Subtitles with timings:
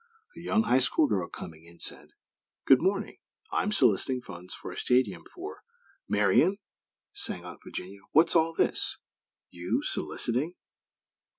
[0.35, 2.13] A young High School girl, coming in, said;
[2.65, 3.19] "Good morning!
[3.51, 5.61] I'm soliciting for funds for a stadium for"
[6.09, 6.57] "Marian!"
[7.13, 8.97] sang out Virginia, "What's all this?
[9.51, 10.55] You, soliciting?"